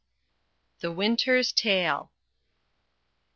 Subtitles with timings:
[0.79, 2.09] THE WINTER'S TALE.